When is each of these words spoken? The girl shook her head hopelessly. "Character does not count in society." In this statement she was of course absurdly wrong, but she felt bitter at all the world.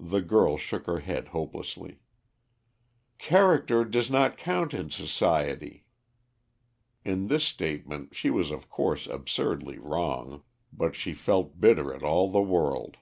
The 0.00 0.22
girl 0.22 0.56
shook 0.56 0.86
her 0.86 0.98
head 0.98 1.28
hopelessly. 1.28 2.00
"Character 3.18 3.84
does 3.84 4.10
not 4.10 4.36
count 4.36 4.74
in 4.74 4.90
society." 4.90 5.84
In 7.04 7.28
this 7.28 7.44
statement 7.44 8.12
she 8.12 8.28
was 8.28 8.50
of 8.50 8.68
course 8.68 9.06
absurdly 9.06 9.78
wrong, 9.78 10.42
but 10.72 10.96
she 10.96 11.14
felt 11.14 11.60
bitter 11.60 11.94
at 11.94 12.02
all 12.02 12.28
the 12.28 12.42
world. 12.42 12.96